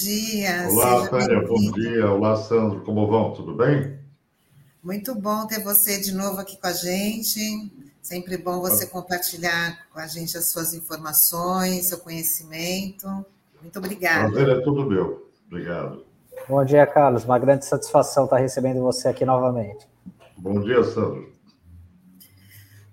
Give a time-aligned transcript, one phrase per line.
[0.00, 0.68] Dia.
[0.70, 2.10] Olá, Tânia, bom dia.
[2.10, 3.34] Olá, Sandro, como vão?
[3.34, 3.98] Tudo bem?
[4.82, 7.38] Muito bom ter você de novo aqui com a gente.
[8.00, 13.06] Sempre bom você compartilhar com a gente as suas informações, seu conhecimento.
[13.60, 14.30] Muito obrigada.
[14.32, 15.30] Prazer é tudo meu.
[15.46, 16.06] Obrigado.
[16.48, 17.24] Bom dia, Carlos.
[17.24, 19.86] Uma grande satisfação estar recebendo você aqui novamente.
[20.38, 21.30] Bom dia, Sandro.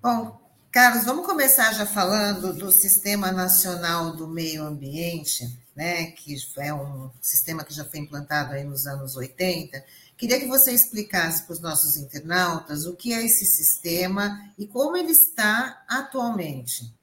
[0.03, 0.37] Bom,
[0.69, 5.45] Carlos, vamos começar já falando do Sistema Nacional do Meio Ambiente,
[5.79, 9.81] né, que é um sistema que já foi implantado aí nos anos 80.
[10.17, 14.97] Queria que você explicasse para os nossos internautas o que é esse sistema e como
[14.97, 16.93] ele está atualmente.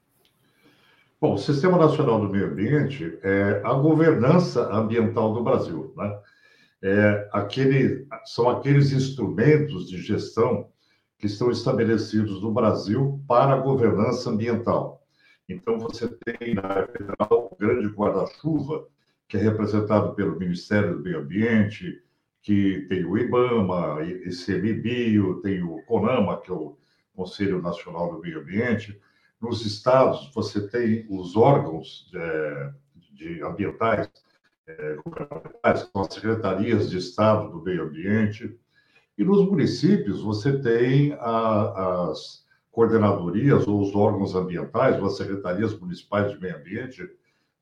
[1.19, 5.91] Bom, o Sistema Nacional do Meio Ambiente é a governança ambiental do Brasil.
[5.97, 6.19] Né?
[6.83, 10.69] É aquele, são aqueles instrumentos de gestão
[11.17, 15.01] que estão estabelecidos no Brasil para a governança ambiental.
[15.47, 18.87] Então, você tem na área federal o grande guarda-chuva,
[19.27, 22.01] que é representado pelo Ministério do Meio Ambiente,
[22.41, 26.77] que tem o IBAMA, ICMBio, tem o CONAMA, que é o
[27.15, 28.99] Conselho Nacional do Meio Ambiente.
[29.41, 32.71] Nos estados, você tem os órgãos é,
[33.13, 34.09] de ambientais,
[34.65, 38.57] é, governamentais, com as secretarias de Estado do Meio Ambiente,
[39.17, 42.45] e nos municípios, você tem a, as
[42.77, 47.09] coordenadorias ou os órgãos ambientais, ou as secretarias municipais de meio ambiente,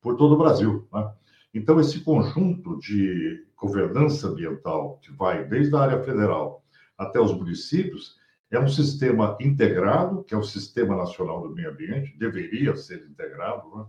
[0.02, 0.86] por todo o Brasil.
[0.94, 1.10] Né?
[1.54, 6.62] Então, esse conjunto de governança ambiental, que vai desde a área federal
[6.98, 8.18] até os municípios,
[8.52, 13.74] é um sistema integrado, que é o Sistema Nacional do Meio Ambiente, deveria ser integrado,
[13.74, 13.86] né?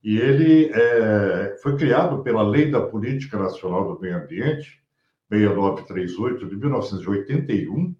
[0.00, 4.80] e ele é, foi criado pela Lei da Política Nacional do Meio Ambiente,
[5.28, 7.96] 6938 de 1981,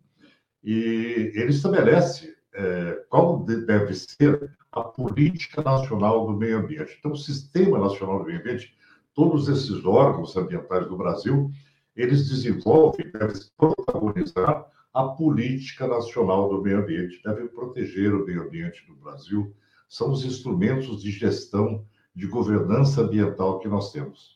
[0.63, 6.97] e ele estabelece é, qual deve ser a política nacional do meio ambiente.
[6.99, 8.75] Então, o Sistema Nacional do Meio Ambiente,
[9.15, 11.51] todos esses órgãos ambientais do Brasil,
[11.95, 18.87] eles desenvolvem, devem protagonizar a política nacional do meio ambiente, devem proteger o meio ambiente
[18.87, 19.55] do Brasil,
[19.89, 21.85] são os instrumentos de gestão,
[22.15, 24.36] de governança ambiental que nós temos.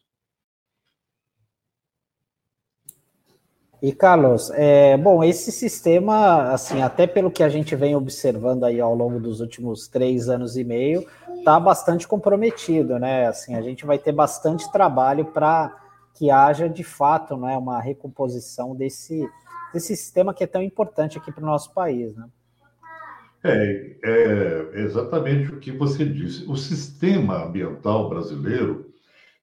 [3.83, 8.79] E Carlos, é, bom, esse sistema, assim, até pelo que a gente vem observando aí
[8.79, 11.07] ao longo dos últimos três anos e meio,
[11.39, 13.27] está bastante comprometido, né?
[13.27, 15.75] Assim, a gente vai ter bastante trabalho para
[16.15, 19.27] que haja de fato, né, uma recomposição desse,
[19.73, 22.27] desse sistema que é tão importante aqui para o nosso país, né?
[23.43, 26.45] É, é exatamente o que você disse.
[26.45, 28.91] O sistema ambiental brasileiro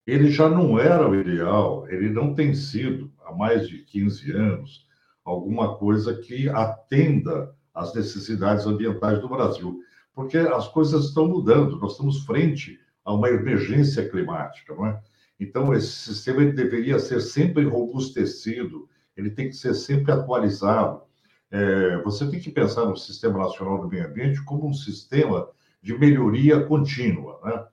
[0.08, 4.88] ele já não era o ideal, ele não tem sido, há mais de 15 anos,
[5.24, 9.82] alguma coisa que atenda às necessidades ambientais do Brasil,
[10.14, 15.00] porque as coisas estão mudando, nós estamos frente a uma emergência climática, não é?
[15.40, 21.02] Então, esse sistema deveria ser sempre robustecido, ele tem que ser sempre atualizado.
[21.52, 25.48] É, você tem que pensar no Sistema Nacional do Meio Ambiente como um sistema
[25.82, 27.66] de melhoria contínua, né?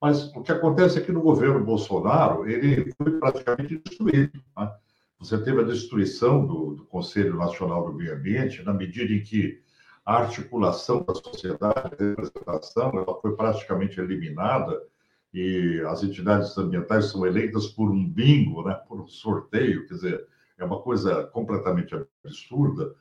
[0.00, 4.42] Mas o que acontece é que no governo Bolsonaro, ele foi praticamente destruído.
[4.56, 4.72] Né?
[5.20, 9.60] Você teve a destruição do, do, Conselho Nacional do Meio Ambiente, na medida em que
[10.04, 14.82] a articulação da sociedade, a representação, ela foi praticamente eliminada
[15.34, 20.26] e as entidades ambientais são eleitas por um bingo, né, por um sorteio, quer dizer,
[20.56, 21.94] é uma coisa completamente
[22.24, 22.94] absurda.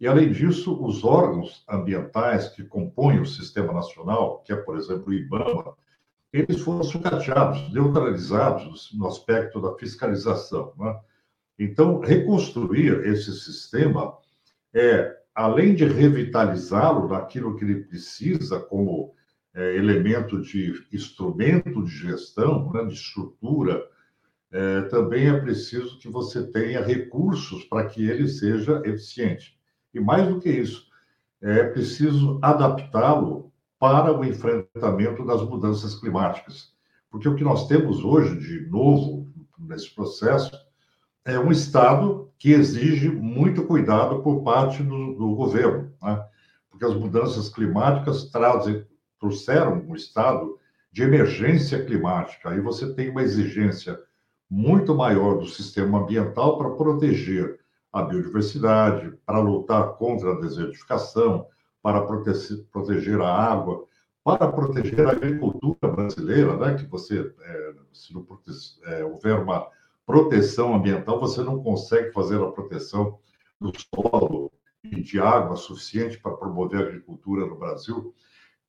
[0.00, 5.10] E, além disso, os órgãos ambientais que compõem o sistema nacional, que é, por exemplo,
[5.10, 5.76] o IBAMA,
[6.32, 10.72] eles foram sucateados, neutralizados no aspecto da fiscalização.
[10.76, 10.98] Né?
[11.60, 14.16] Então, reconstruir esse sistema
[14.72, 19.12] é, além de revitalizá-lo naquilo que ele precisa como
[19.52, 23.86] é, elemento de instrumento de gestão, né, de estrutura,
[24.50, 29.54] é, também é preciso que você tenha recursos para que ele seja eficiente.
[29.92, 30.88] E mais do que isso,
[31.42, 36.72] é preciso adaptá-lo para o enfrentamento das mudanças climáticas.
[37.10, 40.69] Porque o que nós temos hoje de novo nesse processo
[41.30, 46.24] é um Estado que exige muito cuidado por parte do, do governo, né?
[46.70, 48.84] porque as mudanças climáticas trazem,
[49.18, 50.58] trouxeram um estado
[50.90, 52.48] de emergência climática.
[52.48, 54.00] Aí você tem uma exigência
[54.48, 57.60] muito maior do sistema ambiental para proteger
[57.92, 61.46] a biodiversidade, para lutar contra a desertificação,
[61.82, 63.84] para proteger, proteger a água,
[64.24, 66.74] para proteger a agricultura brasileira, né?
[66.74, 68.26] que você, é, se não
[68.84, 69.68] é, houver uma
[70.10, 73.18] proteção ambiental, você não consegue fazer a proteção
[73.60, 74.50] do solo
[74.82, 78.12] e de água suficiente para promover a agricultura no Brasil.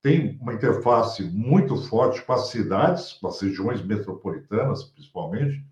[0.01, 5.63] tem uma interface muito forte com as cidades, com as regiões metropolitanas, principalmente,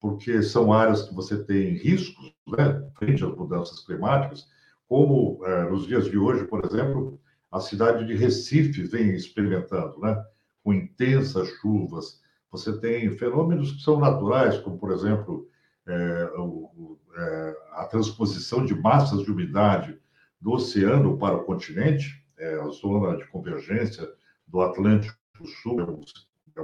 [0.00, 4.46] porque são áreas que você tem riscos né, frente às mudanças climáticas,
[4.88, 7.20] como é, nos dias de hoje, por exemplo,
[7.50, 10.22] a cidade de Recife vem experimentando, né,
[10.62, 12.21] com intensas chuvas.
[12.52, 15.48] Você tem fenômenos que são naturais, como, por exemplo,
[15.86, 19.98] é, o, é, a transposição de massas de umidade
[20.38, 24.06] do oceano para o continente, é, a zona de convergência
[24.46, 25.16] do Atlântico
[25.62, 26.00] Sul, é um,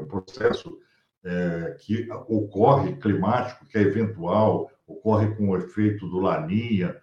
[0.03, 0.79] é processo
[1.25, 7.01] é, que ocorre climático, que é eventual, ocorre com o efeito do Laninha,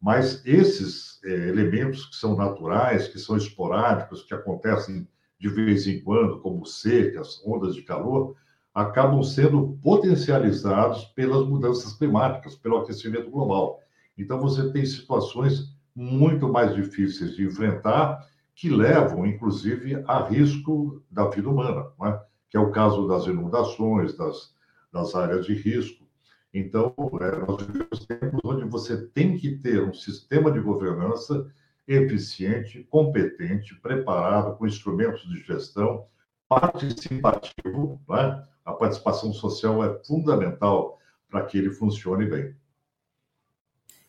[0.00, 6.00] mas esses é, elementos que são naturais, que são esporádicos, que acontecem de vez em
[6.00, 8.36] quando, como secas, ondas de calor,
[8.74, 13.80] acabam sendo potencializados pelas mudanças climáticas, pelo aquecimento global.
[14.18, 21.28] Então, você tem situações muito mais difíceis de enfrentar, que levam, inclusive, a risco da
[21.28, 22.20] vida humana, é?
[22.48, 24.54] que é o caso das inundações, das,
[24.92, 26.06] das áreas de risco.
[26.52, 31.50] Então, é, nós vivemos tempos onde você tem que ter um sistema de governança
[31.86, 36.06] eficiente, competente, preparado, com instrumentos de gestão,
[36.48, 38.44] participativo, né?
[38.64, 40.98] a participação social é fundamental
[41.30, 42.54] para que ele funcione bem.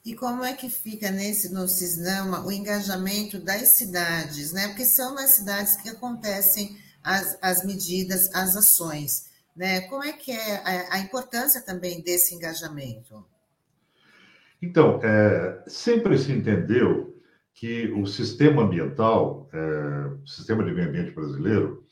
[0.04, 4.70] E como é que fica nesse no Cisnama o engajamento das cidades, né?
[4.70, 9.82] Porque são nas cidades que acontecem as, as medidas, as ações, né?
[9.82, 13.26] Como é que é a, a importância também desse engajamento?
[14.62, 17.17] Então, é, sempre se entendeu
[17.58, 21.84] que o sistema ambiental, é, o sistema de meio ambiente brasileiro,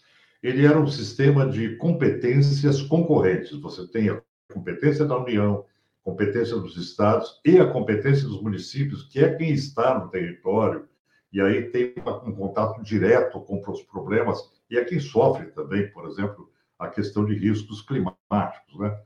[0.41, 3.59] ele era um sistema de competências concorrentes.
[3.59, 4.21] Você tem a
[4.53, 5.65] competência da União,
[6.03, 10.87] competência dos estados e a competência dos municípios, que é quem está no território,
[11.33, 11.95] e aí tem
[12.27, 14.39] um contato direto com os problemas,
[14.69, 16.47] e é quem sofre também, por exemplo,
[16.77, 18.79] a questão de riscos climáticos.
[18.79, 18.99] Né?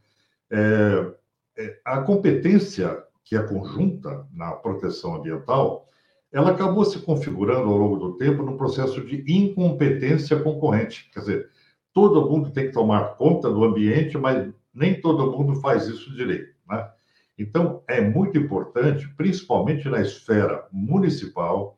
[0.52, 1.14] É,
[1.58, 5.88] é a competência que é conjunta na proteção ambiental,
[6.32, 11.10] ela acabou se configurando ao longo do tempo no processo de incompetência concorrente.
[11.12, 11.50] Quer dizer,
[11.94, 16.54] todo mundo tem que tomar conta do ambiente, mas nem todo mundo faz isso direito.
[16.70, 16.90] Né?
[17.38, 21.78] Então, é muito importante, principalmente na esfera municipal,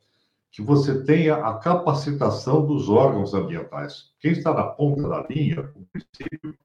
[0.52, 4.12] que você tenha a capacitação dos órgãos ambientais.
[4.20, 6.58] Quem está na ponta da linha, o município,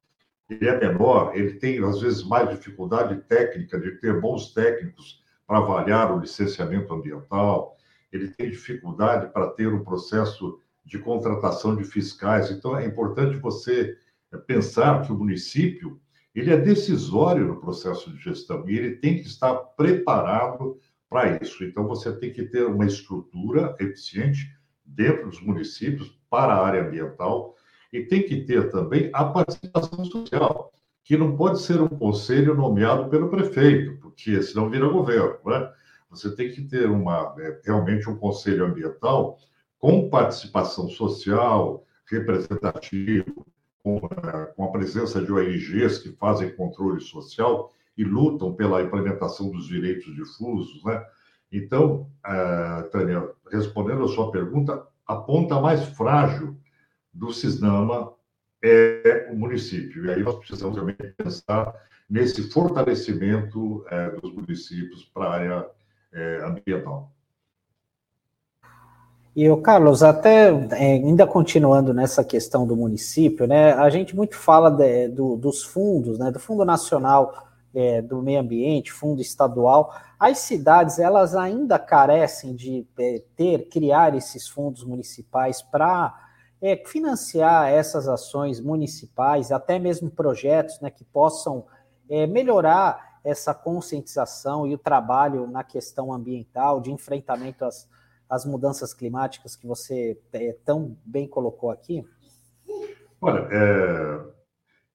[0.51, 5.59] ele é menor, ele tem, às vezes, mais dificuldade técnica de ter bons técnicos para
[5.59, 7.76] avaliar o licenciamento ambiental,
[8.13, 12.51] ele tem dificuldade para ter um processo de contratação de fiscais.
[12.51, 13.97] Então, é importante você
[14.47, 16.01] pensar que o município
[16.35, 21.65] ele é decisório no processo de gestão e ele tem que estar preparado para isso.
[21.65, 24.55] Então, você tem que ter uma estrutura eficiente
[24.85, 27.55] dentro dos municípios para a área ambiental
[27.93, 30.73] e tem que ter também a participação social,
[31.03, 35.73] que não pode ser um conselho nomeado pelo prefeito, porque senão vira governo, né?
[36.11, 39.39] Você tem que ter uma, é, realmente um conselho ambiental
[39.79, 43.47] com participação social, representativo,
[43.83, 49.51] com, é, com a presença de ONGs que fazem controle social e lutam pela implementação
[49.51, 51.05] dos direitos difusos, né?
[51.51, 56.57] Então, uh, Tânia, respondendo a sua pergunta, a ponta mais frágil
[57.13, 58.13] do Cisnama
[58.63, 60.05] é o município.
[60.05, 61.73] E aí nós precisamos também pensar
[62.11, 65.71] nesse fortalecimento uh, dos municípios para a área
[66.17, 67.13] é, ambiental.
[69.37, 73.75] E o Carlos, até é, ainda continuando nessa questão do município, né?
[73.75, 76.31] A gente muito fala de, do, dos fundos, né?
[76.31, 79.95] Do Fundo Nacional é, do Meio Ambiente, Fundo Estadual.
[80.19, 86.19] As cidades elas ainda carecem de é, ter, criar esses fundos municipais para
[86.63, 90.89] é, financiar essas ações municipais, até mesmo projetos, né?
[90.91, 91.67] Que possam
[92.31, 97.89] melhorar essa conscientização e o trabalho na questão ambiental, de enfrentamento às,
[98.31, 102.05] às mudanças climáticas que você é, tão bem colocou aqui?
[103.21, 104.25] Olha, é,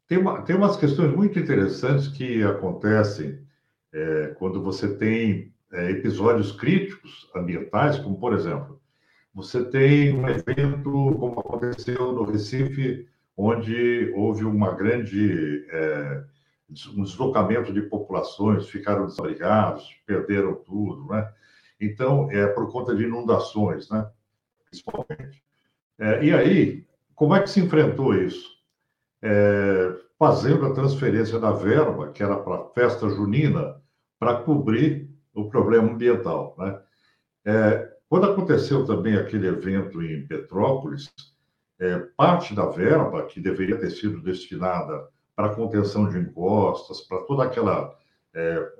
[0.08, 3.46] tem, uma, tem umas questões muito interessantes que acontecem
[3.94, 8.80] é, quando você tem é, episódios críticos ambientais, como, por exemplo,
[9.36, 16.24] você tem um evento como aconteceu no Recife, onde houve uma grande é,
[16.96, 21.32] um deslocamento de populações, ficaram desabrigados, perderam tudo, né?
[21.80, 24.10] Então, é por conta de inundações, né?
[24.70, 25.44] Principalmente.
[26.00, 26.86] É, e aí,
[27.16, 28.50] como é que se enfrentou isso?
[29.22, 33.82] É, fazendo a transferência da verba, que era para festa junina,
[34.20, 36.80] para cobrir o problema ambiental, né?
[37.46, 41.12] É, Quando aconteceu também aquele evento em Petrópolis,
[41.80, 47.44] é, parte da verba que deveria ter sido destinada para contenção de encostas, para toda
[47.44, 47.96] aquela
[48.34, 48.72] é,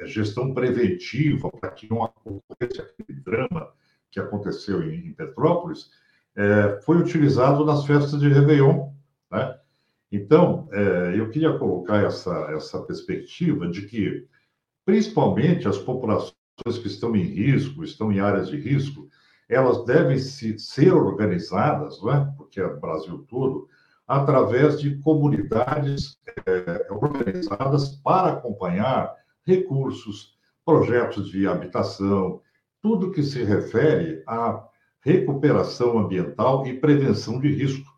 [0.00, 3.72] é, gestão preventiva, para que não ocorresse aquele drama
[4.10, 5.90] que aconteceu em, em Petrópolis,
[6.36, 8.92] é, foi utilizado nas festas de Réveillon.
[9.30, 9.58] Né?
[10.10, 14.26] Então, é, eu queria colocar essa, essa perspectiva de que,
[14.84, 16.34] principalmente as populações
[16.80, 19.08] que estão em risco, estão em áreas de risco,
[19.48, 22.32] elas devem se, ser organizadas, né?
[22.36, 23.68] porque é o Brasil todo,
[24.10, 29.14] através de comunidades é, organizadas para acompanhar
[29.46, 32.40] recursos, projetos de habitação,
[32.82, 34.66] tudo que se refere à
[35.00, 37.88] recuperação ambiental e prevenção de risco.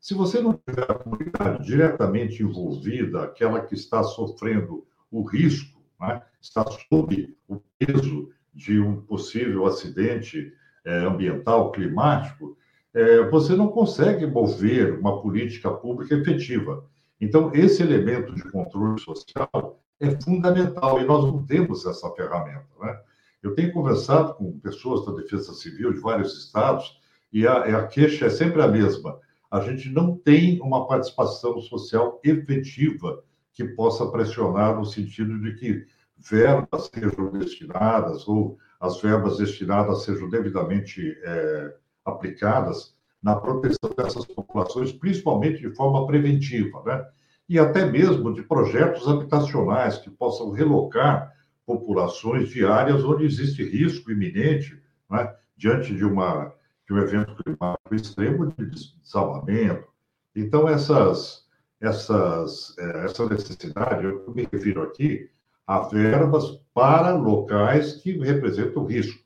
[0.00, 6.22] Se você não tiver a comunidade diretamente envolvida, aquela que está sofrendo o risco, né,
[6.40, 10.52] está sob o peso de um possível acidente
[10.84, 12.56] é, ambiental, climático,
[12.94, 16.84] é, você não consegue mover uma política pública efetiva.
[17.20, 22.66] Então, esse elemento de controle social é fundamental e nós não temos essa ferramenta.
[22.80, 23.00] Né?
[23.42, 27.00] Eu tenho conversado com pessoas da Defesa Civil de vários estados
[27.32, 29.18] e a, a queixa é sempre a mesma.
[29.50, 33.22] A gente não tem uma participação social efetiva
[33.52, 35.86] que possa pressionar no sentido de que
[36.18, 44.92] verbas sejam destinadas ou as verbas destinadas sejam devidamente é, aplicadas na proteção dessas populações,
[44.92, 47.06] principalmente de forma preventiva, né?
[47.48, 51.32] E até mesmo de projetos habitacionais que possam relocar
[51.66, 54.80] populações de áreas onde existe risco iminente,
[55.10, 55.34] né?
[55.56, 56.52] diante de, uma,
[56.86, 59.86] de um evento climático extremo de desabamento.
[60.34, 61.46] Então, essas,
[61.80, 65.30] essas, é, essa necessidade, eu me refiro aqui
[65.66, 69.22] a verbas para locais que representam risco.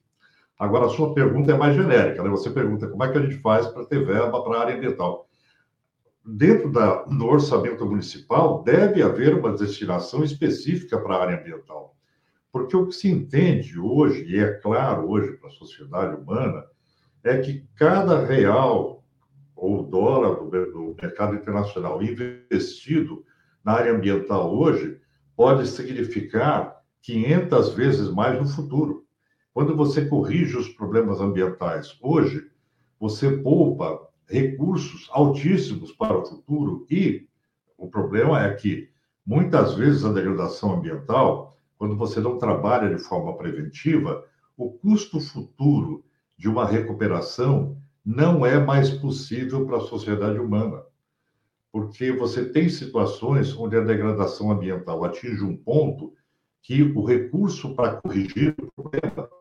[0.58, 2.30] Agora, a sua pergunta é mais genérica, né?
[2.30, 5.28] Você pergunta como é que a gente faz para ter verba para a área ambiental.
[6.24, 11.94] Dentro da, do orçamento municipal, deve haver uma destinação específica para a área ambiental.
[12.50, 16.64] Porque o que se entende hoje, e é claro hoje para a sociedade humana,
[17.22, 19.04] é que cada real
[19.54, 23.24] ou dólar do, do mercado internacional investido
[23.64, 24.98] na área ambiental hoje
[25.36, 29.05] pode significar 500 vezes mais no futuro.
[29.56, 32.46] Quando você corrige os problemas ambientais hoje,
[33.00, 37.26] você poupa recursos altíssimos para o futuro e
[37.78, 38.90] o problema é que
[39.24, 44.26] muitas vezes a degradação ambiental, quando você não trabalha de forma preventiva,
[44.58, 46.04] o custo futuro
[46.36, 50.82] de uma recuperação não é mais possível para a sociedade humana.
[51.72, 56.12] Porque você tem situações onde a degradação ambiental atinge um ponto
[56.60, 59.35] que o recurso para corrigir o problema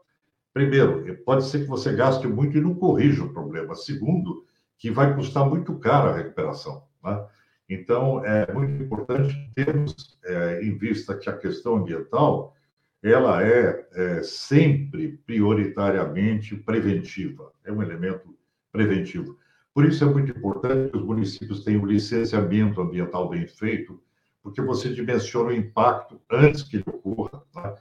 [0.55, 3.75] Primeiro, pode ser que você gaste muito e não corrija o problema.
[3.75, 4.45] Segundo,
[4.77, 6.85] que vai custar muito caro a recuperação.
[7.03, 7.27] Né?
[7.69, 12.55] Então, é muito importante termos é, em vista que a questão ambiental
[13.03, 18.33] ela é, é, sempre prioritariamente preventiva, é um elemento
[18.71, 19.37] preventivo.
[19.73, 24.01] Por isso é muito importante que os municípios tenham licenciamento ambiental bem feito,
[24.41, 27.43] porque você dimensiona o impacto antes que ele ocorra.
[27.51, 27.75] Tá?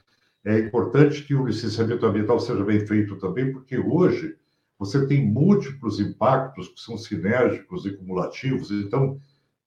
[0.44, 4.36] É importante que o licenciamento ambiental seja bem feito também, porque hoje
[4.78, 8.70] você tem múltiplos impactos que são sinérgicos e cumulativos.
[8.70, 9.18] Então,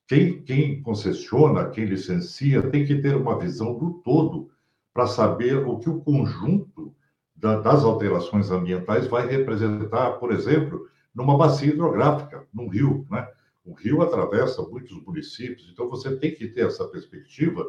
[0.07, 4.51] quem, quem concessiona, quem licencia, tem que ter uma visão do todo
[4.93, 6.93] para saber o que o conjunto
[7.35, 13.05] da, das alterações ambientais vai representar, por exemplo, numa bacia hidrográfica, num rio.
[13.09, 13.27] Né?
[13.65, 17.65] O rio atravessa muitos municípios, então você tem que ter essa perspectiva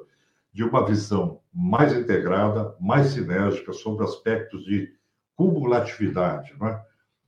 [0.59, 4.93] de uma visão mais integrada, mais sinérgica sobre aspectos de
[5.37, 6.53] cumulatividade.
[6.61, 6.83] Né?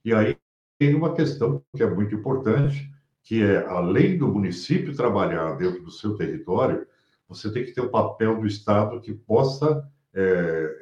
[0.05, 0.37] E aí
[0.77, 2.91] tem uma questão que é muito importante,
[3.23, 6.85] que é, além do município trabalhar dentro do seu território,
[7.29, 10.23] você tem que ter o um papel do Estado que possa é,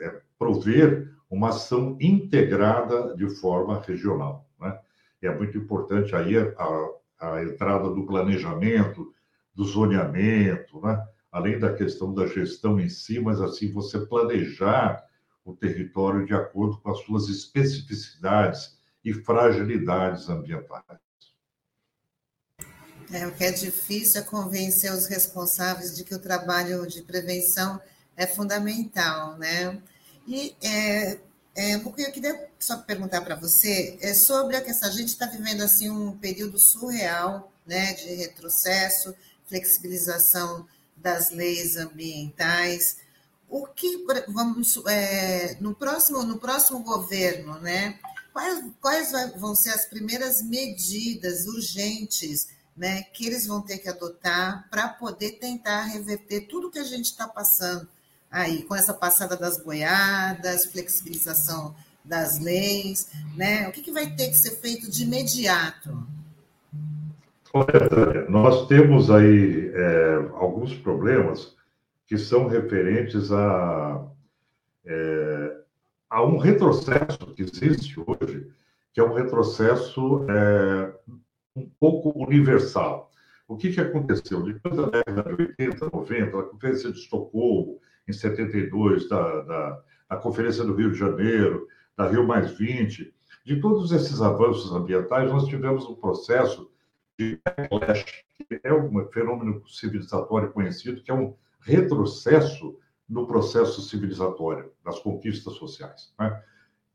[0.01, 4.49] é, prover uma ação integrada de forma regional.
[4.59, 4.81] Né?
[5.21, 6.89] É muito importante aí a,
[7.21, 9.13] a entrada do planejamento,
[9.55, 11.07] do zoneamento, né?
[11.39, 15.05] Além da questão da gestão em si, mas assim você planejar
[15.45, 20.99] o território de acordo com as suas especificidades e fragilidades ambientais.
[23.11, 27.81] É, o que é difícil é convencer os responsáveis de que o trabalho de prevenção
[28.17, 29.81] é fundamental, né?
[30.27, 31.19] E é,
[31.57, 34.91] é, eu queria só perguntar para você é sobre a questão.
[34.91, 39.15] A gente está vivendo assim um período surreal, né, de retrocesso,
[39.47, 40.67] flexibilização
[41.03, 42.99] das leis ambientais.
[43.49, 47.99] o que vamos é, no próximo no próximo governo, né?
[48.33, 54.69] Quais, quais vão ser as primeiras medidas urgentes, né, que eles vão ter que adotar
[54.71, 57.89] para poder tentar reverter tudo que a gente está passando
[58.31, 61.75] aí com essa passada das boiadas, flexibilização
[62.05, 63.69] das leis, né?
[63.69, 66.07] O que, que vai ter que ser feito de imediato?
[67.53, 71.57] Olha, nós temos aí é, alguns problemas
[72.07, 74.07] que são referentes a,
[74.85, 75.57] é,
[76.11, 78.51] a um retrocesso que existe hoje,
[78.93, 80.95] que é um retrocesso é,
[81.57, 83.11] um pouco universal.
[83.47, 84.43] O que, que aconteceu?
[84.43, 90.17] Depois da década de 80, 90, a Conferência de Estocolmo, em 72, da, da, da
[90.17, 93.15] Conferência do Rio de Janeiro, da Rio Mais 20,
[93.45, 96.71] de todos esses avanços ambientais, nós tivemos um processo
[97.19, 104.71] de backlash, que é um fenômeno civilizatório conhecido, que é um retrocesso no processo civilizatório,
[104.85, 106.13] das conquistas sociais.
[106.19, 106.43] Né?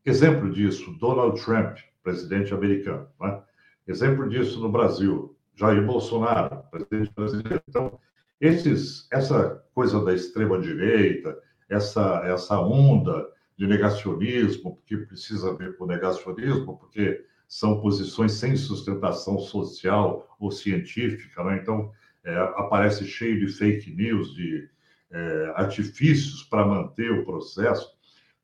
[0.04, 3.08] Exemplo disso, Donald Trump, presidente americano.
[3.20, 3.42] Né?
[3.86, 7.62] Exemplo disso no Brasil, Jair Bolsonaro, presidente brasileiro.
[7.68, 7.98] Então,
[8.40, 11.38] esses, essa coisa da extrema-direita,
[11.68, 19.38] essa, essa onda de negacionismo, que precisa ver com negacionismo, porque são posições sem sustentação
[19.38, 21.58] social ou científica, né?
[21.62, 21.90] então
[22.24, 24.68] é, aparece cheio de fake news, de
[25.10, 27.94] é, artifícios para manter o processo.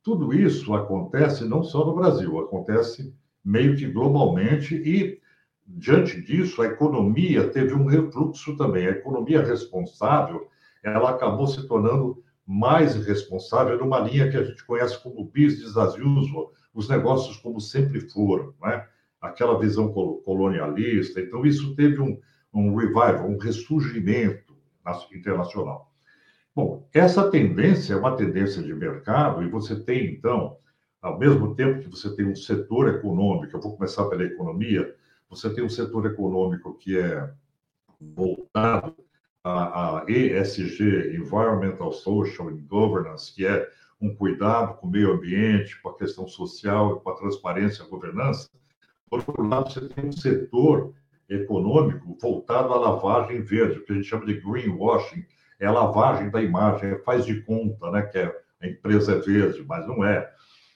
[0.02, 3.14] Tudo isso acontece não só no Brasil, acontece
[3.44, 5.20] meio que globalmente e
[5.66, 8.86] diante disso a economia teve um refluxo também.
[8.86, 10.48] A economia responsável,
[10.82, 15.96] ela acabou se tornando mais responsável numa linha que a gente conhece como business as
[15.96, 18.86] usual, os negócios como sempre foram, né?
[19.20, 21.20] aquela visão colonialista.
[21.20, 22.18] Então, isso teve um,
[22.52, 24.54] um revival, um ressurgimento
[25.12, 25.92] internacional.
[26.54, 30.56] Bom, essa tendência é uma tendência de mercado, e você tem, então,
[31.00, 34.94] ao mesmo tempo que você tem um setor econômico, eu vou começar pela economia,
[35.28, 37.30] você tem um setor econômico que é
[38.00, 38.96] voltado
[39.44, 43.68] a, a ESG, Environmental, Social and Governance, que é
[44.00, 47.88] um cuidado com o meio ambiente, com a questão social, com a transparência e a
[47.88, 48.48] governança.
[49.08, 50.94] Por outro lado, você tem um setor
[51.28, 55.24] econômico voltado à lavagem verde, o que a gente chama de greenwashing,
[55.58, 59.18] é a lavagem da imagem, é faz de conta, né, que é, a empresa é
[59.18, 60.28] verde, mas não é.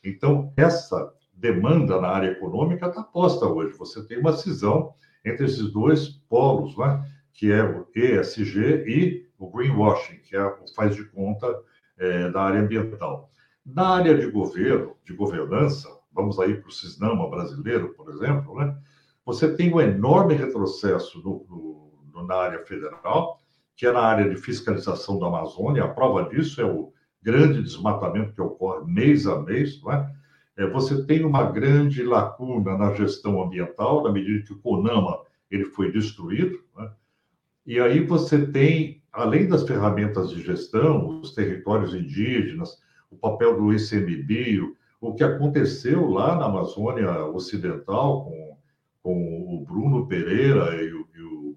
[0.05, 3.77] Então, essa demanda na área econômica está posta hoje.
[3.79, 7.05] Você tem uma cisão entre esses dois polos, né?
[7.33, 11.47] que é o ESG e o greenwashing, que é o faz de conta
[11.99, 13.31] é, da área ambiental.
[13.65, 18.77] Na área de governo, de governança, vamos aí para o Cisnama brasileiro, por exemplo, né?
[19.25, 23.41] você tem um enorme retrocesso no, no, na área federal,
[23.77, 25.85] que é na área de fiscalização da Amazônia.
[25.85, 30.15] A prova disso é o grande desmatamento que ocorre mês a mês, não é?
[30.59, 35.65] é você tem uma grande lacuna na gestão ambiental, na medida que o CONAMA ele
[35.65, 36.91] foi destruído, né?
[37.67, 43.73] E aí você tem, além das ferramentas de gestão, os territórios indígenas, o papel do
[43.73, 48.57] ICMBio, o que aconteceu lá na Amazônia Ocidental com,
[49.03, 51.57] com o Bruno Pereira e o, e o,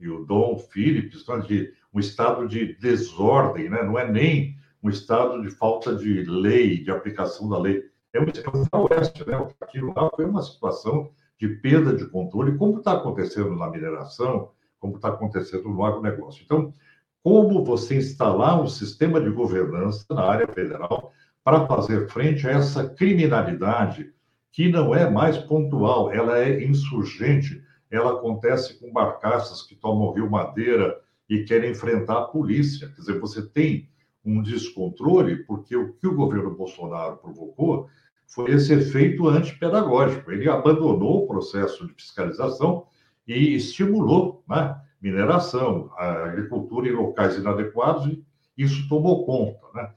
[0.00, 3.82] e o Dom Phillips, né, de um estado de desordem, né?
[3.82, 7.84] não é nem um estado de falta de lei, de aplicação da lei.
[8.12, 9.48] É um estado oeste, né?
[9.60, 14.96] Aquilo lá foi uma situação de perda de controle, como está acontecendo na mineração, como
[14.96, 16.42] está acontecendo no agronegócio.
[16.44, 16.74] Então,
[17.22, 21.12] como você instalar um sistema de governança na área federal
[21.44, 24.12] para fazer frente a essa criminalidade
[24.50, 30.30] que não é mais pontual, ela é insurgente, ela acontece com barcaças que tomam Rio
[30.30, 32.88] Madeira e querem enfrentar a polícia.
[32.88, 33.88] Quer dizer, você tem
[34.24, 37.88] um descontrole, porque o que o governo Bolsonaro provocou
[38.26, 40.30] foi esse efeito antipedagógico.
[40.30, 42.86] Ele abandonou o processo de fiscalização
[43.26, 48.24] e estimulou né, mineração, agricultura em locais inadequados, e
[48.56, 49.66] isso tomou conta.
[49.74, 49.90] Né?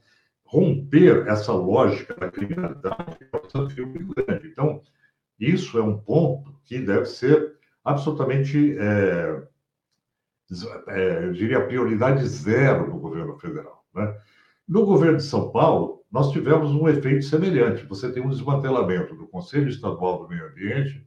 [0.44, 4.48] Romper essa lógica da criminalidade é um desafio muito grande.
[4.48, 4.82] Então,
[5.38, 9.42] isso é um ponto que deve ser absolutamente, é,
[10.88, 13.84] é, eu diria, prioridade zero no governo federal.
[13.94, 14.18] Né?
[14.66, 17.86] No governo de São Paulo, nós tivemos um efeito semelhante.
[17.86, 21.06] Você tem um desmantelamento do Conselho Estadual do Meio Ambiente,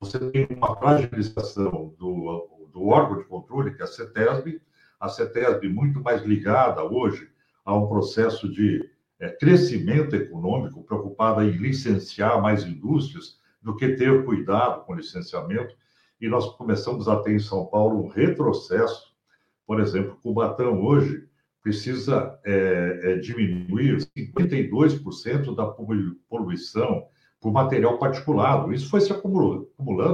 [0.00, 4.60] você tem uma fragilização do, do órgão de controle, que é a CETESB,
[5.00, 7.26] a CETESB muito mais ligada hoje
[7.64, 8.86] a um processo de
[9.18, 15.74] é, crescimento econômico, preocupada em licenciar mais indústrias do que ter cuidado com licenciamento.
[16.20, 19.14] E nós começamos a ter em São Paulo um retrocesso.
[19.66, 21.26] Por exemplo, Cubatão hoje
[21.62, 25.66] precisa é, é, diminuir 52% da
[26.28, 27.08] poluição
[27.40, 28.72] por material particulado.
[28.72, 29.66] Isso foi se acumulando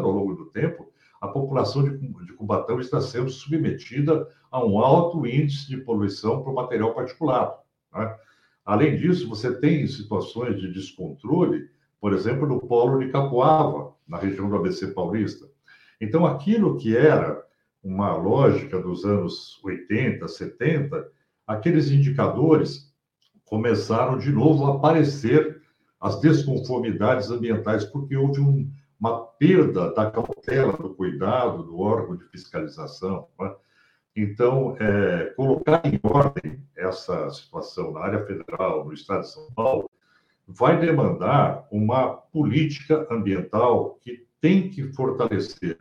[0.06, 0.91] ao longo do tempo.
[1.22, 6.52] A população de, de Cubatão está sendo submetida a um alto índice de poluição por
[6.52, 7.54] material particulado.
[7.94, 8.12] Né?
[8.64, 14.50] Além disso, você tem situações de descontrole, por exemplo, no polo de Capoava, na região
[14.50, 15.46] do ABC Paulista.
[16.00, 17.40] Então, aquilo que era
[17.84, 21.08] uma lógica dos anos 80, 70,
[21.46, 22.92] aqueles indicadores
[23.44, 25.62] começaram de novo a aparecer
[26.00, 28.68] as desconformidades ambientais, porque houve um,
[29.02, 33.26] uma perda da cautela, do cuidado do órgão de fiscalização.
[33.40, 33.52] Né?
[34.14, 39.90] Então, é, colocar em ordem essa situação na área federal, no estado de São Paulo,
[40.46, 45.76] vai demandar uma política ambiental que tem que fortalecer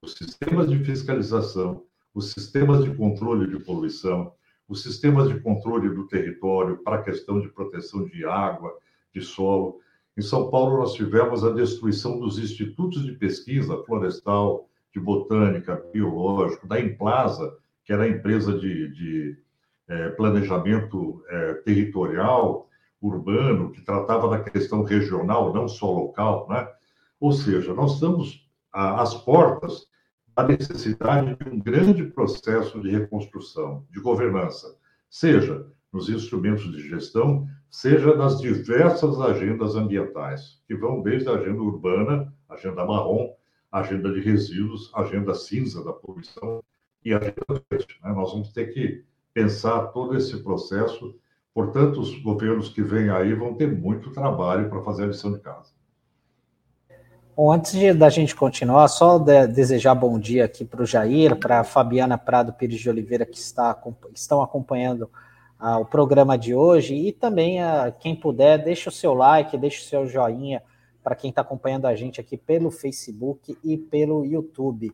[0.00, 4.32] os sistemas de fiscalização, os sistemas de controle de poluição,
[4.66, 8.74] os sistemas de controle do território para a questão de proteção de água,
[9.12, 9.80] de solo.
[10.16, 16.68] Em São Paulo, nós tivemos a destruição dos institutos de pesquisa florestal, de botânica, biológico,
[16.68, 19.38] da Emplasa, que era a empresa de, de
[19.88, 22.68] é, planejamento é, territorial,
[23.00, 26.68] urbano, que tratava da questão regional, não só local, né?
[27.18, 29.86] Ou seja, nós estamos às portas
[30.36, 34.76] da necessidade de um grande processo de reconstrução, de governança,
[35.10, 41.62] seja nos instrumentos de gestão, seja nas diversas agendas ambientais, que vão desde a agenda
[41.62, 43.32] urbana, agenda marrom,
[43.72, 46.62] agenda de resíduos, agenda cinza da poluição
[47.02, 47.98] e agenda verde.
[48.04, 48.12] Né?
[48.12, 51.18] Nós vamos ter que pensar todo esse processo.
[51.54, 55.40] Portanto, os governos que vêm aí vão ter muito trabalho para fazer a lição de
[55.40, 55.72] casa.
[57.34, 61.36] Bom, antes de, da gente continuar, só de, desejar bom dia aqui para o Jair,
[61.36, 63.74] para a Fabiana Prado Pires de Oliveira, que está,
[64.14, 65.08] estão acompanhando
[65.64, 69.80] ah, o programa de hoje, e também a quem puder, deixe o seu like, deixe
[69.80, 70.60] o seu joinha
[71.04, 74.92] para quem está acompanhando a gente aqui pelo Facebook e pelo YouTube.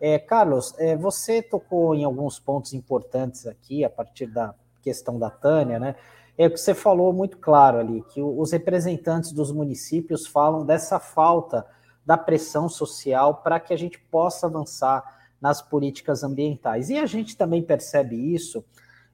[0.00, 5.30] É, Carlos, é, você tocou em alguns pontos importantes aqui, a partir da questão da
[5.30, 5.94] Tânia, né?
[6.36, 10.98] É o que você falou muito claro ali, que os representantes dos municípios falam dessa
[10.98, 11.64] falta
[12.04, 16.90] da pressão social para que a gente possa avançar nas políticas ambientais.
[16.90, 18.64] E a gente também percebe isso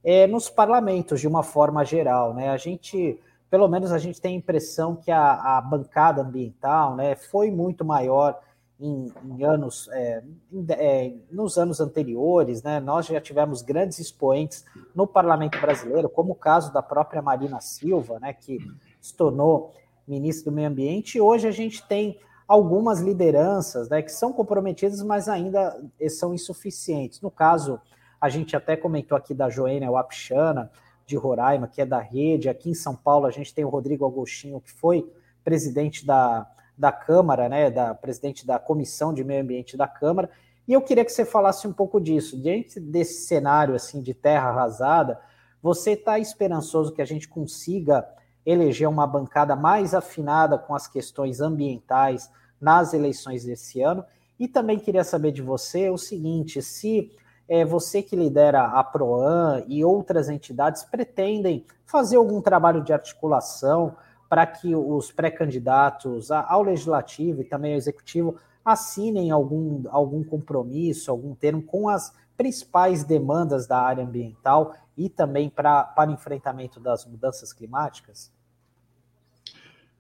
[0.05, 2.35] é, nos parlamentos, de uma forma geral.
[2.35, 2.51] Né?
[2.51, 3.19] A gente,
[3.51, 7.85] pelo menos, a gente tem a impressão que a, a bancada ambiental né, foi muito
[7.85, 8.39] maior
[8.79, 12.81] em, em anos, é, em, é, nos anos anteriores, né?
[12.81, 14.65] Nós já tivemos grandes expoentes
[14.95, 18.33] no parlamento brasileiro, como o caso da própria Marina Silva, né?
[18.33, 18.59] Que
[19.01, 19.73] se tornou
[20.07, 25.03] ministro do Meio Ambiente, e hoje a gente tem algumas lideranças né, que são comprometidas,
[25.03, 27.23] mas ainda são insuficientes.
[27.23, 27.81] No caso,
[28.25, 30.71] a gente até comentou aqui da Joênia Wapichana,
[31.05, 32.49] de Roraima, que é da rede.
[32.49, 35.07] Aqui em São Paulo, a gente tem o Rodrigo Agostinho, que foi
[35.45, 40.31] presidente da, da Câmara, né, da presidente da Comissão de Meio Ambiente da Câmara.
[40.67, 42.41] E eu queria que você falasse um pouco disso.
[42.41, 45.21] Diante desse cenário assim de terra arrasada,
[45.63, 48.09] você está esperançoso que a gente consiga
[48.47, 54.03] eleger uma bancada mais afinada com as questões ambientais nas eleições desse ano.
[54.41, 57.13] E também queria saber de você o seguinte: se
[57.49, 63.97] é, você que lidera a PROAN e outras entidades pretendem fazer algum trabalho de articulação
[64.29, 71.35] para que os pré-candidatos ao legislativo e também ao executivo assinem algum, algum compromisso, algum
[71.35, 77.53] termo com as principais demandas da área ambiental e também pra, para enfrentamento das mudanças
[77.53, 78.33] climáticas?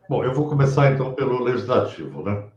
[0.08, 2.50] Bom, eu vou começar então pelo legislativo, né?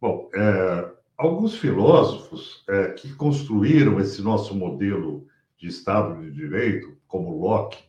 [0.00, 5.26] Bom, é, alguns filósofos é, que construíram esse nosso modelo
[5.58, 7.84] de Estado de Direito, como Locke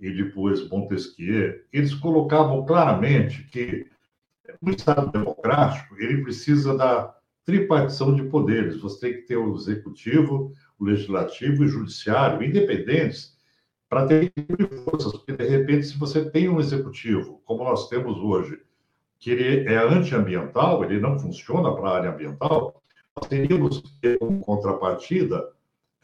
[0.00, 3.86] e depois Montesquieu, eles colocavam claramente que
[4.60, 8.80] no Estado democrático ele precisa da tripartição de poderes.
[8.80, 13.36] Você tem que ter o executivo, o legislativo e o judiciário independentes
[13.88, 14.32] para ter
[14.84, 18.60] forças, porque de repente, se você tem um executivo, como nós temos hoje,
[19.18, 22.80] que ele é antiambiental, ele não funciona para a área ambiental,
[23.16, 23.82] nós teríamos
[24.18, 25.50] como contrapartida,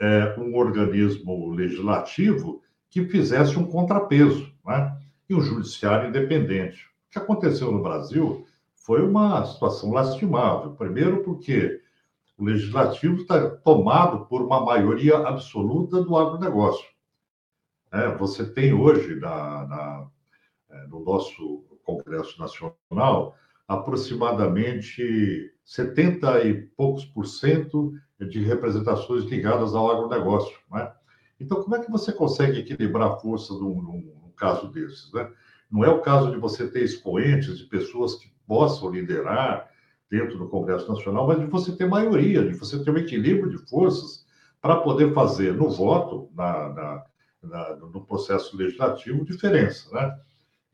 [0.01, 4.97] é, um organismo legislativo que fizesse um contrapeso, né?
[5.29, 6.87] e um judiciário independente.
[7.09, 10.73] O que aconteceu no Brasil foi uma situação lastimável.
[10.73, 11.81] Primeiro, porque
[12.37, 16.87] o legislativo está tomado por uma maioria absoluta do agronegócio.
[17.93, 20.07] É, você tem hoje na, na,
[20.71, 29.91] é, no nosso Congresso Nacional aproximadamente 70 e poucos por cento de representações ligadas ao
[29.91, 30.57] agronegócio.
[30.71, 30.93] Né?
[31.41, 35.13] Então, como é que você consegue equilibrar a força num, num, caso desses?
[35.13, 35.31] Né?
[35.71, 39.71] Não é o caso de você ter expoentes de pessoas que possam liderar
[40.11, 43.59] dentro do Congresso Nacional, mas de você ter maioria, de você ter um equilíbrio de
[43.69, 44.27] forças
[44.61, 47.05] para poder fazer no voto, na, na,
[47.43, 49.93] na, no processo legislativo, diferença.
[49.95, 50.19] Né?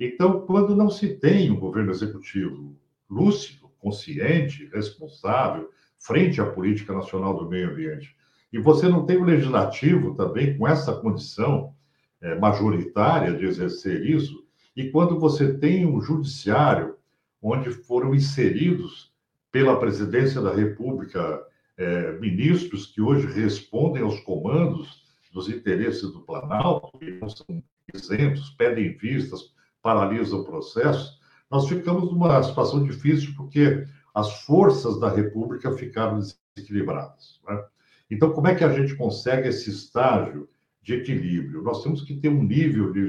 [0.01, 2.75] Então, quando não se tem um governo executivo
[3.09, 8.17] lúcido, consciente, responsável, frente à política nacional do meio ambiente,
[8.51, 11.75] e você não tem o legislativo também com essa condição
[12.23, 14.43] é, majoritária de exercer isso,
[14.75, 16.97] e quando você tem um judiciário
[17.43, 19.13] onde foram inseridos
[19.53, 21.43] pela presidência da República
[21.77, 28.51] é, ministros que hoje respondem aos comandos dos interesses do Planalto, e não são isentos,
[28.51, 31.19] pedem vistas, paralisam o processo,
[31.51, 37.41] nós ficamos numa situação difícil porque as forças da República ficaram desequilibradas.
[37.49, 37.65] Né?
[38.11, 40.49] Então, como é que a gente consegue esse estágio
[40.83, 41.63] de equilíbrio?
[41.63, 43.01] Nós temos que ter um nível de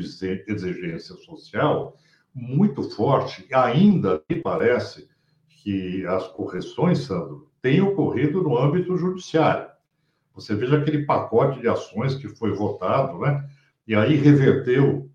[0.48, 1.98] exigência social
[2.34, 5.10] muito forte, ainda me parece
[5.50, 9.70] que as correções, Sandro, têm ocorrido no âmbito judiciário.
[10.34, 13.48] Você veja aquele pacote de ações que foi votado, né?
[13.86, 15.11] E aí reverteu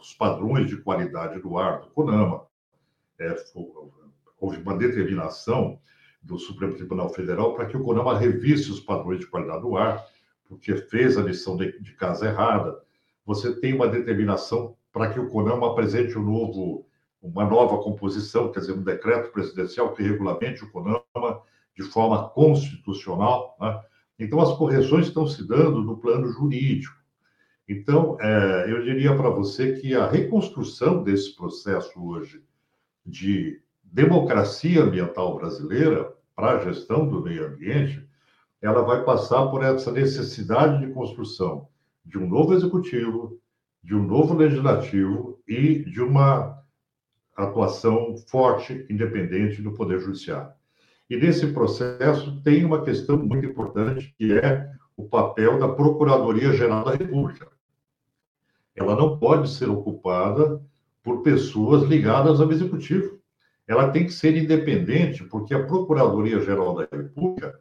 [0.00, 2.42] os padrões de qualidade do ar do CONAMA.
[3.18, 3.34] É,
[4.40, 5.78] houve uma determinação
[6.22, 10.04] do Supremo Tribunal Federal para que o CONAMA revisse os padrões de qualidade do ar,
[10.48, 12.80] porque fez a lição de, de casa errada.
[13.24, 16.86] Você tem uma determinação para que o CONAMA apresente um novo,
[17.22, 21.42] uma nova composição, quer dizer, um decreto presidencial que regulamente o CONAMA
[21.76, 23.56] de forma constitucional.
[23.60, 23.80] Né?
[24.18, 26.99] Então, as correções estão se dando no plano jurídico.
[27.72, 32.42] Então, é, eu diria para você que a reconstrução desse processo hoje
[33.06, 38.04] de democracia ambiental brasileira para a gestão do meio ambiente,
[38.60, 41.68] ela vai passar por essa necessidade de construção
[42.04, 43.40] de um novo executivo,
[43.84, 46.60] de um novo legislativo e de uma
[47.36, 50.50] atuação forte, independente do Poder Judiciário.
[51.08, 56.96] E nesse processo tem uma questão muito importante, que é o papel da Procuradoria-Geral da
[56.96, 57.59] República.
[58.74, 60.60] Ela não pode ser ocupada
[61.02, 63.20] por pessoas ligadas ao Executivo
[63.70, 67.56] ela tem que ser independente, porque a Procuradoria-Geral da República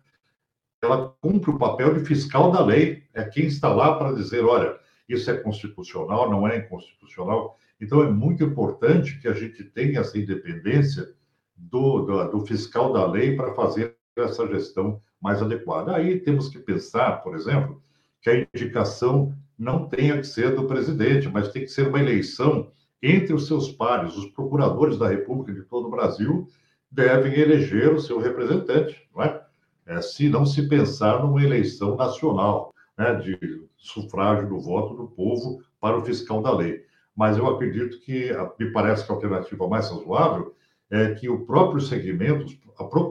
[0.81, 4.75] ela cumpre o papel de fiscal da lei, é quem está lá para dizer, olha,
[5.07, 7.59] isso é constitucional, não é inconstitucional.
[7.79, 11.13] Então, é muito importante que a gente tenha essa independência
[11.55, 15.95] do, do, do fiscal da lei para fazer essa gestão mais adequada.
[15.95, 17.83] Aí temos que pensar, por exemplo,
[18.19, 22.71] que a indicação não tenha que ser do presidente, mas tem que ser uma eleição
[23.03, 26.47] entre os seus pares, os procuradores da República de todo o Brasil
[26.89, 29.41] devem eleger o seu representante, não é?
[29.85, 33.37] é se não se pensar numa eleição nacional, né, de
[33.77, 36.83] sufrágio do voto do povo para o fiscal da lei.
[37.15, 40.55] Mas eu acredito que, me parece que a alternativa mais razoável
[40.89, 42.45] é que o próprio segmento,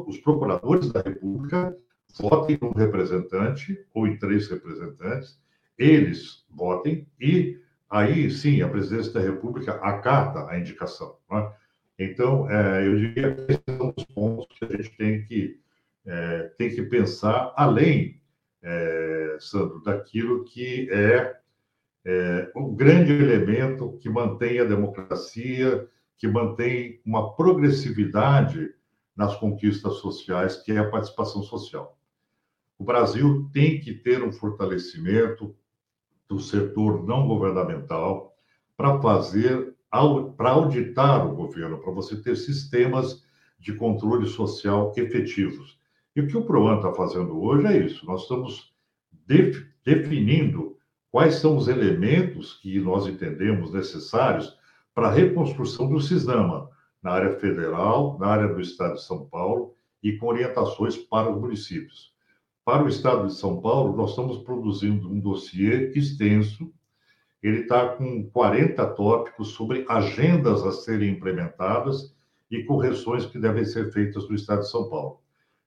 [0.07, 1.77] os procuradores da República,
[2.19, 5.39] votem um representante ou em três representantes,
[5.79, 11.17] eles votem e aí sim a presidência da República acata a indicação.
[11.31, 11.53] Né?
[11.99, 15.61] Então, é, eu diria que esses são os pontos que a gente tem que,
[16.07, 18.21] é, tem que pensar além,
[18.63, 21.37] é, Sandro, daquilo que é,
[22.05, 28.75] é o grande elemento que mantém a democracia, que mantém uma progressividade
[29.17, 31.99] nas conquistas sociais, que é a participação social.
[32.79, 35.57] O Brasil tem que ter um fortalecimento
[36.29, 38.35] do setor não governamental
[38.77, 39.75] para fazer,
[40.37, 43.25] para auditar o governo, para você ter sistemas
[43.59, 45.79] de controle social efetivos.
[46.15, 48.07] E o que o PROAN está fazendo hoje é isso.
[48.07, 48.73] Nós estamos
[49.27, 50.77] def, definindo
[51.11, 54.57] quais são os elementos que nós entendemos necessários
[54.95, 56.69] para a reconstrução do CISNAMA
[57.03, 61.41] na área federal, na área do Estado de São Paulo e com orientações para os
[61.41, 62.13] municípios.
[62.69, 66.71] Para o Estado de São Paulo, nós estamos produzindo um dossiê extenso.
[67.43, 72.15] Ele está com 40 tópicos sobre agendas a serem implementadas
[72.51, 75.23] e correções que devem ser feitas no Estado de São Paulo.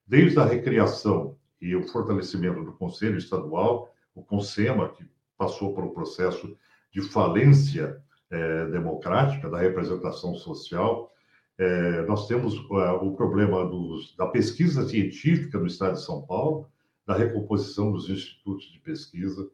[0.05, 5.03] Desde a recriação e o fortalecimento do Conselho Estadual, o CONSEMA, que
[5.35, 6.55] passou por um processo
[6.93, 11.11] de falência é, democrática da representação social.
[11.57, 16.69] É, nós temos é, o problema dos, da pesquisa científica no Estado de São Paulo,
[17.05, 19.49] da recomposição dos institutos de pesquisa.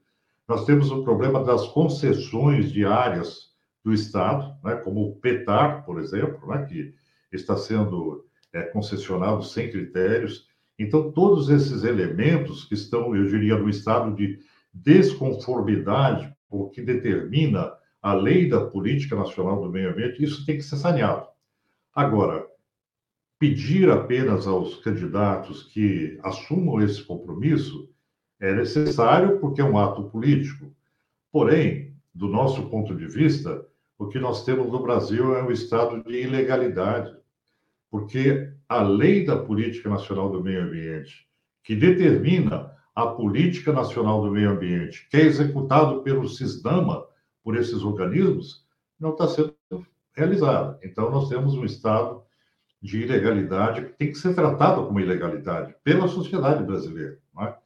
[0.48, 6.00] Nós temos o problema das concessões de áreas do Estado, né, como o PETAR, por
[6.00, 6.94] exemplo, né, que
[7.32, 10.48] está sendo é, concessionado sem critérios.
[10.80, 14.40] Então, todos esses elementos que estão, eu diria, no estado de
[14.74, 20.64] desconformidade o que determina a lei da política nacional do meio ambiente, isso tem que
[20.64, 21.28] ser saneado.
[21.94, 22.47] Agora,
[23.40, 27.90] pedir apenas aos candidatos que assumam esse compromisso
[28.40, 30.72] é necessário porque é um ato político.
[31.32, 33.66] Porém, do nosso ponto de vista,
[33.98, 37.16] o que nós temos no Brasil é um estado de ilegalidade,
[37.90, 41.28] porque a lei da política nacional do meio ambiente,
[41.64, 47.06] que determina a política nacional do meio ambiente, que é executado pelo CISDAMA,
[47.44, 48.66] por esses organismos,
[49.00, 49.56] não está sendo
[50.14, 50.80] realizada.
[50.84, 52.24] Então, nós temos um estado
[52.82, 57.58] de ilegalidade que tem que ser tratado como ilegalidade pela sociedade brasileira, não é?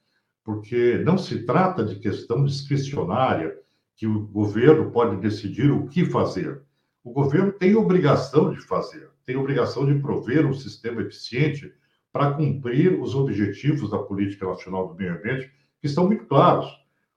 [0.43, 3.57] porque não se trata de questão discricionária
[3.95, 6.61] que o governo pode decidir o que fazer.
[7.03, 11.71] O governo tem obrigação de fazer, tem obrigação de prover um sistema eficiente
[12.11, 16.67] para cumprir os objetivos da política nacional do meio ambiente, que estão muito claros.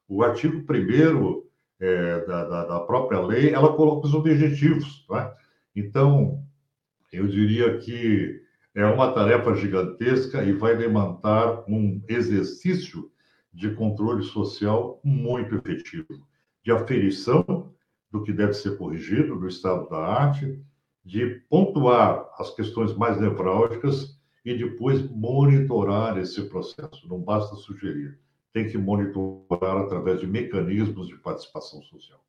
[0.09, 1.43] O artigo 1
[1.81, 5.07] é, da, da, da, própria lei, ela coloca os objetivos.
[5.13, 5.33] É?
[5.75, 6.43] Então,
[7.17, 8.43] eu diria que
[8.75, 13.11] é uma tarefa gigantesca e vai demandar um exercício
[13.53, 16.27] de controle social muito efetivo
[16.65, 17.71] de aferição
[18.11, 20.59] do que deve ser corrigido no estado da arte,
[21.05, 27.07] de pontuar as questões mais nevrálgicas e depois monitorar esse processo.
[27.07, 28.19] Não basta sugerir,
[28.53, 32.24] tem que monitorar através de mecanismos de participação social.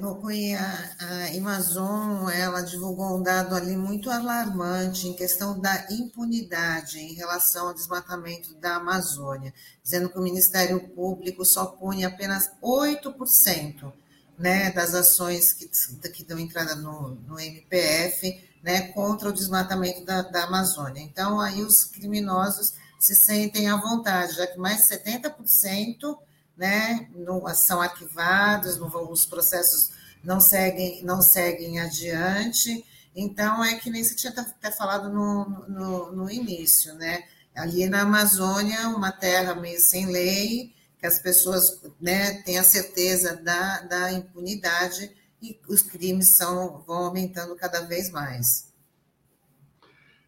[0.00, 7.14] A, a Amazon ela divulgou um dado ali muito alarmante em questão da impunidade em
[7.14, 13.92] relação ao desmatamento da Amazônia, dizendo que o Ministério Público só pune apenas 8%
[14.38, 15.68] né, das ações que,
[16.12, 21.02] que dão entrada no, no MPF né, contra o desmatamento da, da Amazônia.
[21.02, 26.18] Então, aí os criminosos se sentem à vontade, já que mais de 70%
[26.58, 29.92] né, não, são arquivados, não, os processos
[30.22, 32.84] não seguem, não seguem adiante.
[33.14, 37.22] Então, é que nem você tinha até falado no, no, no início, né?
[37.56, 43.36] Ali na Amazônia, uma terra meio sem lei, que as pessoas né, têm a certeza
[43.36, 48.72] da, da impunidade e os crimes são, vão aumentando cada vez mais.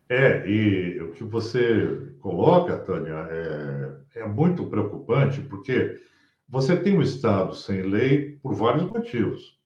[0.08, 6.00] É, e o que você coloca, Tânia, é, é muito preocupante, porque
[6.50, 9.56] você tem um Estado sem lei por vários motivos.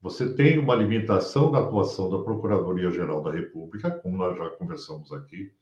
[0.00, 5.52] Você tem uma limitação da atuação da Procuradoria-Geral da República, como nós já conversamos aqui.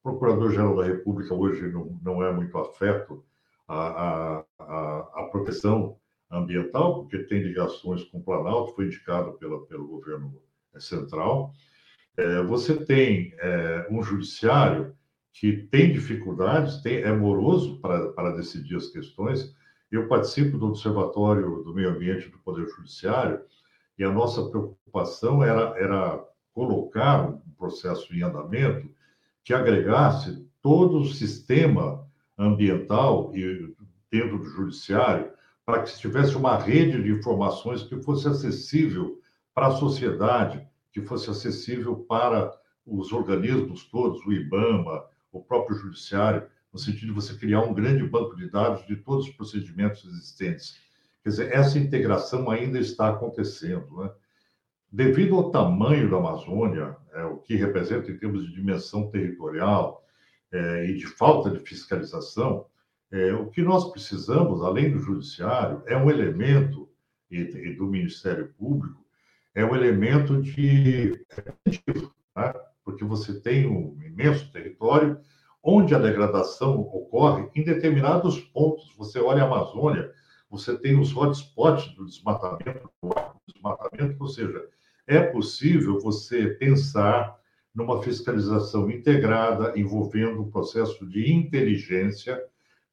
[0.00, 3.24] O Procurador-Geral da República hoje não, não é muito afeto
[3.66, 5.96] à, à, à, proteção
[6.30, 10.38] ambiental, porque tem ligações com o Planalto, foi indicado pela, pelo governo
[10.78, 11.50] central.
[12.16, 14.94] É, você tem é, um judiciário
[15.32, 19.54] que tem dificuldades, tem, é moroso para, para decidir as questões,
[19.90, 23.40] eu participo do Observatório do Meio Ambiente do Poder Judiciário
[23.98, 28.88] e a nossa preocupação era, era colocar um processo em andamento
[29.44, 33.74] que agregasse todo o sistema ambiental e
[34.10, 35.30] dentro do judiciário
[35.64, 39.20] para que se tivesse uma rede de informações que fosse acessível
[39.54, 42.52] para a sociedade, que fosse acessível para
[42.86, 48.02] os organismos todos, o IBAMA, o próprio judiciário, no sentido de você criar um grande
[48.02, 50.76] banco de dados de todos os procedimentos existentes.
[51.22, 54.02] Quer dizer, essa integração ainda está acontecendo.
[54.02, 54.10] Né?
[54.90, 60.04] Devido ao tamanho da Amazônia, é, o que representa em termos de dimensão territorial
[60.50, 62.66] é, e de falta de fiscalização,
[63.12, 66.90] é, o que nós precisamos, além do Judiciário, é um elemento,
[67.30, 69.06] e, e do Ministério Público,
[69.54, 71.24] é um elemento de.
[72.36, 72.52] Né?
[72.84, 75.18] porque você tem um imenso território
[75.64, 78.94] onde a degradação ocorre em determinados pontos.
[78.98, 80.12] Você olha a Amazônia,
[80.50, 83.14] você tem os hotspots do desmatamento, do
[83.48, 84.62] desmatamento, ou seja,
[85.06, 87.34] é possível você pensar
[87.74, 92.40] numa fiscalização integrada envolvendo o um processo de inteligência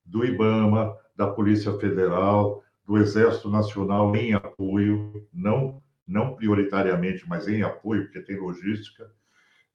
[0.06, 7.62] do IBAMA, da Polícia Federal, do Exército Nacional em apoio, não não prioritariamente, mas em
[7.62, 9.10] apoio, porque tem logística,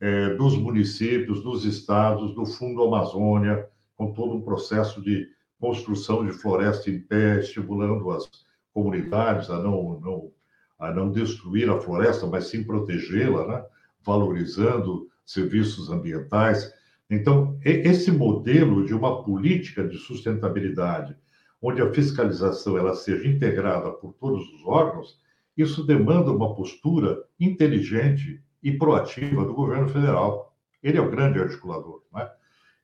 [0.00, 5.28] é, dos municípios, dos estados, do Fundo Amazônia, com todo um processo de
[5.58, 8.28] construção de floresta em pé, estimulando as
[8.72, 10.30] comunidades a não, não,
[10.78, 13.64] a não destruir a floresta, mas sim protegê-la, né?
[14.04, 16.72] valorizando serviços ambientais.
[17.08, 21.16] Então, esse modelo de uma política de sustentabilidade,
[21.60, 25.18] onde a fiscalização ela seja integrada por todos os órgãos,
[25.56, 30.52] isso demanda uma postura inteligente e proativa do governo federal.
[30.82, 32.02] Ele é o grande articulador.
[32.12, 32.32] Não é?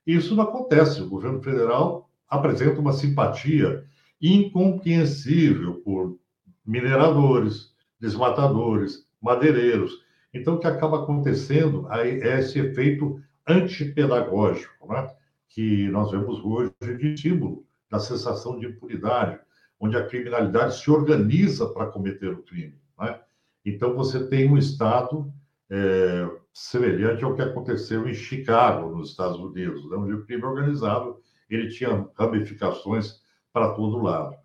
[0.07, 1.03] Isso não acontece.
[1.03, 3.85] O governo federal apresenta uma simpatia
[4.21, 6.17] incompreensível por
[6.65, 10.05] mineradores, desmatadores, madeireiros.
[10.33, 15.11] Então, o que acaba acontecendo é esse efeito antipedagógico, né?
[15.49, 19.37] que nós vemos hoje de estímulo da sensação de impunidade,
[19.81, 22.79] onde a criminalidade se organiza para cometer o crime.
[23.01, 23.19] Né?
[23.67, 25.33] Então, você tem um Estado
[25.73, 29.97] é, semelhante ao que aconteceu em Chicago, nos Estados Unidos, né?
[29.97, 31.19] onde o crime organizado
[31.49, 34.37] ele tinha ramificações para todo lado.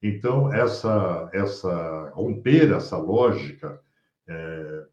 [0.00, 3.80] Então, essa, essa romper essa lógica
[4.28, 4.84] é,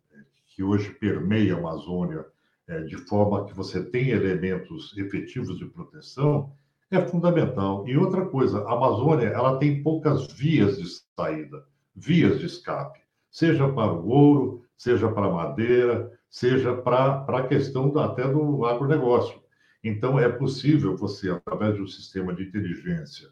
[0.48, 2.26] que hoje permeia a Amazônia
[2.68, 6.52] é, de forma que você tem elementos efetivos de proteção,
[6.90, 7.88] é fundamental.
[7.88, 11.66] E outra coisa, a Amazônia ela tem poucas vias de saída,
[11.96, 18.28] vias de escape, seja para o ouro, seja para madeira, seja para, a questão até
[18.28, 19.42] do agronegócio.
[19.84, 23.30] Então, é possível você, através de um sistema de inteligência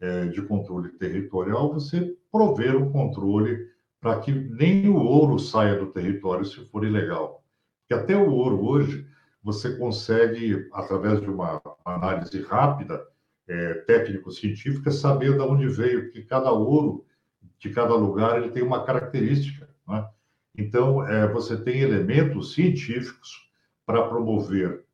[0.00, 3.68] é, de controle territorial, você prover um controle
[4.00, 7.44] para que nem o ouro saia do território se for ilegal.
[7.80, 9.06] Porque até o ouro hoje,
[9.42, 13.04] você consegue, através de uma análise rápida,
[13.48, 17.04] é, técnico-científica, saber de onde veio, que cada ouro
[17.58, 19.68] de cada lugar ele tem uma característica.
[19.86, 20.06] Né?
[20.56, 23.48] Então, é, você tem elementos científicos
[23.86, 24.84] para promover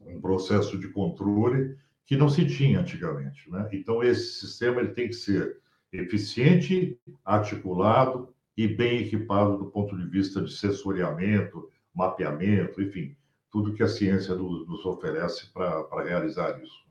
[0.00, 3.48] um processo de controle que não se tinha antigamente.
[3.50, 3.68] Né?
[3.72, 5.58] Então, esse sistema ele tem que ser
[5.92, 13.16] eficiente, articulado e bem equipado do ponto de vista de sensoriamento, mapeamento, enfim,
[13.50, 16.89] tudo que a ciência nos oferece para realizar isso.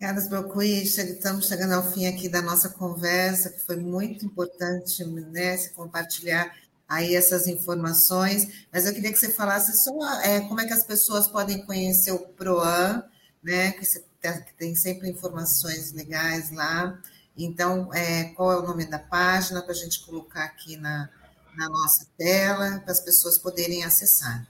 [0.00, 5.56] Carlos Belcuí, estamos chegando ao fim aqui da nossa conversa, que foi muito importante né,
[5.56, 6.54] se compartilhar
[6.88, 10.84] aí essas informações, mas eu queria que você falasse só é, como é que as
[10.84, 13.02] pessoas podem conhecer o PROAN,
[13.42, 16.96] né, que, você, que tem sempre informações legais lá.
[17.36, 21.10] Então, é, qual é o nome da página para a gente colocar aqui na,
[21.56, 24.46] na nossa tela para as pessoas poderem acessar.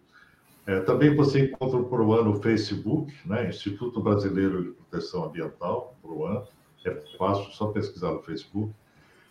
[0.66, 3.50] É, também você encontra o PROAM no Facebook, né?
[3.50, 6.44] Instituto Brasileiro de Proteção Ambiental, PROAM.
[6.86, 8.74] É fácil, só pesquisar no Facebook.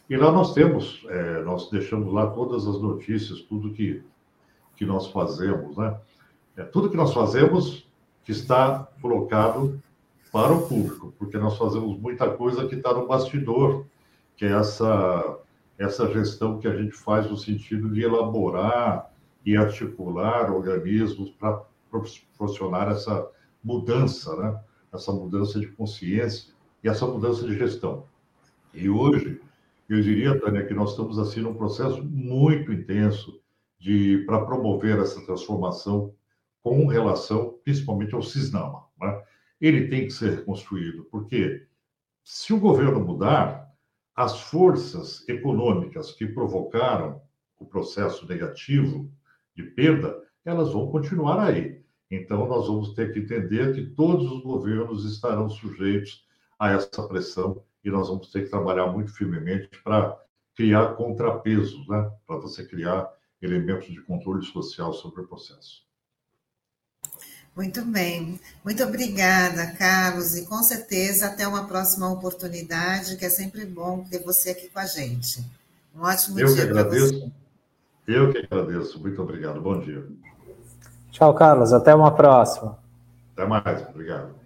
[0.08, 4.00] E lá nós temos, é, nós deixamos lá todas as notícias, tudo que,
[4.76, 5.98] que nós fazemos, né?
[6.56, 7.84] É, tudo que nós fazemos
[8.28, 9.82] está colocado
[10.33, 13.87] para o público, porque nós fazemos muita coisa que está no bastidor,
[14.37, 15.39] que é essa,
[15.78, 19.12] essa gestão que a gente faz no sentido de elaborar
[19.45, 23.28] e articular organismos para proporcionar essa
[23.62, 24.61] mudança, né?
[24.93, 26.53] essa mudança de consciência
[26.83, 28.05] e essa mudança de gestão.
[28.72, 29.41] E hoje,
[29.89, 33.41] eu diria, Tânia, que nós estamos assim num processo muito intenso
[33.78, 36.14] de para promover essa transformação
[36.62, 38.85] com relação principalmente ao Cisnama.
[39.01, 39.22] Né?
[39.61, 41.66] Ele tem que ser reconstruído, porque
[42.24, 43.70] se o governo mudar,
[44.14, 47.22] as forças econômicas que provocaram
[47.58, 49.11] o processo negativo
[49.54, 51.82] de perda, elas vão continuar aí.
[52.11, 56.26] Então, nós vamos ter que entender que todos os governos estarão sujeitos
[56.58, 60.18] a essa pressão e nós vamos ter que trabalhar muito firmemente para
[60.54, 62.11] criar contrapesos, né?
[62.26, 65.89] para você criar elementos de controle social sobre o processo.
[67.57, 68.40] Muito bem.
[68.64, 70.34] Muito obrigada, Carlos.
[70.34, 74.78] E com certeza até uma próxima oportunidade, que é sempre bom ter você aqui com
[74.78, 75.44] a gente.
[75.94, 76.64] Um ótimo Eu dia.
[76.64, 77.32] Eu que agradeço.
[78.07, 79.01] Eu que agradeço.
[79.01, 79.61] Muito obrigado.
[79.61, 80.07] Bom dia.
[81.11, 81.72] Tchau, Carlos.
[81.72, 82.78] Até uma próxima.
[83.34, 83.88] Até mais.
[83.88, 84.39] Obrigado.